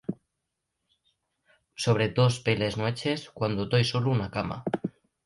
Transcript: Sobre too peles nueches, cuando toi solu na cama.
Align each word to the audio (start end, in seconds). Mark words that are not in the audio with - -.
Sobre 1.83 2.07
too 2.15 2.27
peles 2.47 2.73
nueches, 2.81 3.21
cuando 3.37 3.69
toi 3.73 3.83
solu 3.91 4.11
na 4.21 4.29
cama. 4.35 4.57